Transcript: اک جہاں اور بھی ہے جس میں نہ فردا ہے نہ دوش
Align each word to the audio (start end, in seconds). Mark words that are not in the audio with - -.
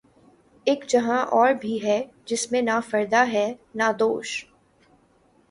اک 0.67 0.85
جہاں 0.87 1.25
اور 1.31 1.53
بھی 1.53 1.83
ہے 1.83 2.01
جس 2.25 2.51
میں 2.51 2.61
نہ 2.61 2.79
فردا 2.89 3.25
ہے 3.33 3.53
نہ 3.75 3.91
دوش 3.99 4.45